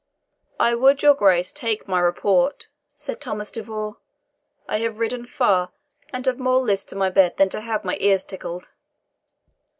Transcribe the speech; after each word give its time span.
"I 0.59 0.73
would 0.73 1.03
your 1.03 1.13
Grace 1.13 1.51
would 1.51 1.57
take 1.57 1.87
my 1.87 1.99
report," 1.99 2.69
said 2.95 3.21
Thomas 3.21 3.51
de 3.51 3.61
Vaux. 3.61 3.99
"I 4.67 4.79
have 4.79 4.97
ridden 4.97 5.27
far, 5.27 5.69
and 6.11 6.25
have 6.25 6.39
more 6.39 6.59
list 6.59 6.89
to 6.89 6.95
my 6.95 7.11
bed 7.11 7.37
than 7.37 7.49
to 7.49 7.61
have 7.61 7.85
my 7.85 7.95
ears 7.99 8.23
tickled." 8.23 8.71